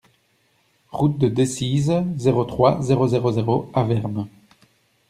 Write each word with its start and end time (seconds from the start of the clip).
Route 0.91 1.19
de 1.19 1.27
Decize, 1.27 2.03
zéro 2.17 2.43
trois, 2.43 2.81
zéro 2.81 3.05
zéro 3.07 3.31
zéro 3.31 3.69
Avermes 3.71 4.25